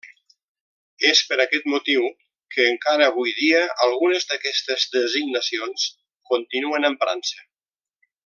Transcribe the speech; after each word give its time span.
És 1.09 1.19
per 1.31 1.35
aquest 1.43 1.67
motiu 1.73 2.07
que 2.55 2.65
encara 2.69 3.09
avui 3.11 3.35
dia 3.41 3.61
algunes 3.89 4.27
d'aquestes 4.31 4.87
designacions 4.97 5.87
continuen 6.33 6.91
emprant-se. 6.93 7.47